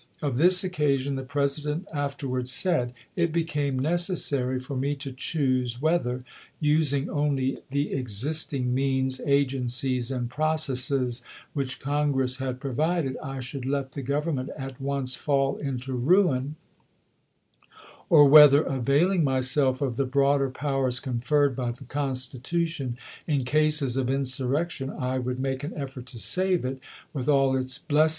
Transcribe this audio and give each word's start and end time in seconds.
Of 0.19 0.37
this 0.37 0.63
occasion 0.63 1.13
the 1.13 1.21
President 1.21 1.87
afterwards 1.93 2.51
said:" 2.51 2.93
It 3.23 3.31
became 3.31 3.77
necessary 3.77 4.59
for 4.59 4.75
me 4.75 4.95
to 4.95 5.11
choose 5.11 5.79
whether, 5.79 6.23
using 6.59 7.07
only 7.07 7.59
the 7.69 7.93
existing 7.93 8.73
means, 8.73 9.21
agencies, 9.27 10.09
and 10.09 10.27
pro 10.27 10.55
cesses 10.55 11.21
which 11.53 11.79
Congress 11.79 12.37
had 12.37 12.59
provided, 12.59 13.15
I 13.21 13.41
should 13.41 13.67
let 13.67 13.91
the 13.91 14.01
Grovernment 14.01 14.49
at 14.57 14.81
once 14.81 15.13
fall 15.13 15.57
into 15.57 15.93
ruin, 15.93 16.55
or 18.09 18.25
whether, 18.27 18.63
availing 18.63 19.23
myself 19.23 19.83
of 19.83 19.97
the 19.97 20.05
broader 20.05 20.49
powers 20.49 20.99
conferred 20.99 21.53
sifecilu' 21.55 21.65
by 21.67 21.71
the 21.73 21.83
Constitution 21.85 22.97
in 23.27 23.45
cases 23.45 23.97
of 23.97 24.09
insurrection, 24.09 24.89
I 24.89 25.17
Giobe," 25.19 25.23
would 25.25 25.39
make 25.39 25.63
an 25.63 25.75
effort 25.75 26.07
to 26.07 26.17
save 26.17 26.65
it, 26.65 26.79
with 27.13 27.29
all 27.29 27.55
its 27.55 27.77
bless 27.77 28.09
p. 28.09 28.09